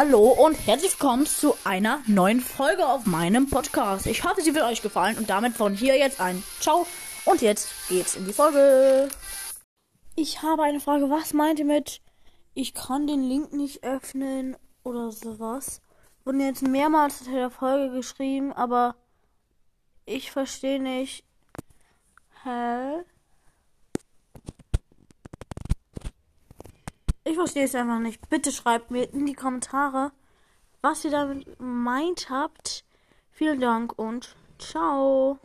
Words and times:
Hallo 0.00 0.28
und 0.28 0.54
herzlich 0.54 0.92
willkommen 0.92 1.26
zu 1.26 1.56
einer 1.64 2.04
neuen 2.06 2.40
Folge 2.40 2.86
auf 2.86 3.04
meinem 3.04 3.50
Podcast. 3.50 4.06
Ich 4.06 4.22
hoffe, 4.22 4.42
sie 4.42 4.54
wird 4.54 4.64
euch 4.64 4.80
gefallen 4.80 5.18
und 5.18 5.28
damit 5.28 5.56
von 5.56 5.74
hier 5.74 5.98
jetzt 5.98 6.20
ein 6.20 6.44
Ciao 6.60 6.86
und 7.24 7.42
jetzt 7.42 7.68
geht's 7.88 8.14
in 8.14 8.24
die 8.24 8.32
Folge. 8.32 9.08
Ich 10.14 10.40
habe 10.40 10.62
eine 10.62 10.78
Frage. 10.78 11.10
Was 11.10 11.32
meint 11.32 11.58
ihr 11.58 11.64
mit 11.64 12.00
ich 12.54 12.74
kann 12.74 13.08
den 13.08 13.24
Link 13.24 13.52
nicht 13.52 13.82
öffnen 13.82 14.56
oder 14.84 15.10
sowas? 15.10 15.82
Wurden 16.24 16.42
jetzt 16.42 16.62
mehrmals 16.62 17.26
in 17.26 17.34
der 17.34 17.50
Folge 17.50 17.92
geschrieben, 17.92 18.52
aber 18.52 18.94
ich 20.06 20.30
verstehe 20.30 20.80
nicht. 20.80 21.24
Hä? 22.44 23.02
Verstehe 27.38 27.64
es 27.64 27.74
einfach 27.74 28.00
nicht. 28.00 28.28
Bitte 28.28 28.52
schreibt 28.52 28.90
mir 28.90 29.12
in 29.12 29.26
die 29.26 29.34
Kommentare, 29.34 30.12
was 30.82 31.04
ihr 31.04 31.10
damit 31.10 31.58
meint 31.60 32.28
habt. 32.30 32.84
Vielen 33.30 33.60
Dank 33.60 33.98
und 33.98 34.36
ciao. 34.58 35.38